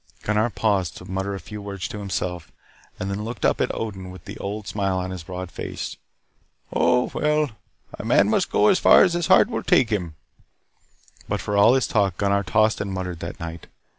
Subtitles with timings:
[0.23, 2.51] Gunnar paused to mutter a few words to himself
[2.99, 5.95] and then looked up at Odin with the old smile on his broad face.
[6.73, 7.51] "Oh, well,
[7.99, 10.15] a man must go as far as his heart will take him
[11.29, 13.67] "But for all his big talk, Gunnar tossed and muttered that night.